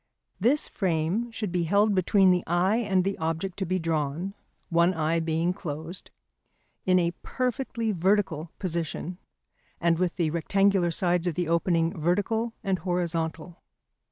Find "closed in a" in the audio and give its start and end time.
5.53-7.11